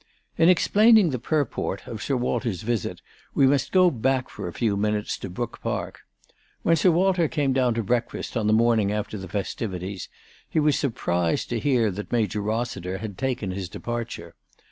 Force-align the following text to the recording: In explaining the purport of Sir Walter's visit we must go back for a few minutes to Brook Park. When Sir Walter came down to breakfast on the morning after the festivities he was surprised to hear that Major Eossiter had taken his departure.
In 0.35 0.49
explaining 0.49 1.11
the 1.11 1.19
purport 1.19 1.87
of 1.87 2.01
Sir 2.01 2.17
Walter's 2.17 2.63
visit 2.63 3.03
we 3.35 3.45
must 3.45 3.71
go 3.71 3.91
back 3.91 4.29
for 4.31 4.47
a 4.47 4.51
few 4.53 4.75
minutes 4.75 5.15
to 5.19 5.29
Brook 5.29 5.59
Park. 5.61 6.07
When 6.63 6.75
Sir 6.75 6.89
Walter 6.89 7.27
came 7.27 7.53
down 7.53 7.75
to 7.75 7.83
breakfast 7.83 8.35
on 8.35 8.47
the 8.47 8.51
morning 8.51 8.91
after 8.91 9.15
the 9.19 9.27
festivities 9.27 10.09
he 10.49 10.59
was 10.59 10.75
surprised 10.75 11.49
to 11.49 11.59
hear 11.59 11.91
that 11.91 12.11
Major 12.11 12.41
Eossiter 12.41 12.97
had 12.99 13.15
taken 13.15 13.51
his 13.51 13.69
departure. 13.69 14.33